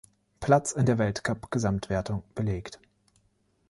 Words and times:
Platz 0.39 0.71
in 0.71 0.87
der 0.87 0.97
Weltcup-Gesamtwertung 0.97 2.23
belegt. 2.33 2.79